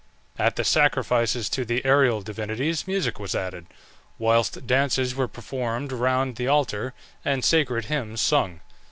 [0.39, 3.67] At the sacrifices to the aërial divinities music was added,
[4.17, 8.61] whilst dances were performed round the altar, and sacred hymns sung.